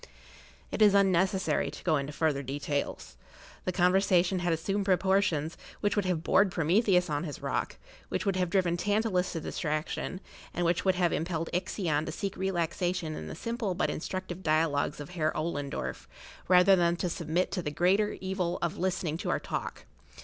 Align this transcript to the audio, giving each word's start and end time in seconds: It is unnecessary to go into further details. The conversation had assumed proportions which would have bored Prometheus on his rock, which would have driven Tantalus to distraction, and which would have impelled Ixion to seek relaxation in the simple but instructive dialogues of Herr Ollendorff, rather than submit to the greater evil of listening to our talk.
It 0.71 0.81
is 0.81 0.95
unnecessary 0.95 1.69
to 1.69 1.83
go 1.83 1.97
into 1.97 2.11
further 2.11 2.41
details. 2.41 3.17
The 3.65 3.71
conversation 3.71 4.39
had 4.39 4.51
assumed 4.51 4.85
proportions 4.85 5.57
which 5.79 5.95
would 5.95 6.05
have 6.05 6.23
bored 6.23 6.51
Prometheus 6.51 7.07
on 7.07 7.23
his 7.23 7.43
rock, 7.43 7.77
which 8.09 8.25
would 8.25 8.35
have 8.35 8.49
driven 8.49 8.77
Tantalus 8.77 9.31
to 9.33 9.39
distraction, 9.41 10.19
and 10.55 10.65
which 10.65 10.83
would 10.83 10.95
have 10.95 11.13
impelled 11.13 11.51
Ixion 11.53 12.07
to 12.07 12.11
seek 12.11 12.35
relaxation 12.35 13.13
in 13.15 13.27
the 13.27 13.35
simple 13.35 13.75
but 13.75 13.91
instructive 13.91 14.41
dialogues 14.41 14.99
of 14.99 15.11
Herr 15.11 15.31
Ollendorff, 15.37 16.07
rather 16.47 16.75
than 16.75 16.97
submit 16.97 17.51
to 17.51 17.61
the 17.61 17.69
greater 17.69 18.17
evil 18.19 18.57
of 18.63 18.79
listening 18.79 19.17
to 19.17 19.29
our 19.29 19.39
talk. 19.39 19.85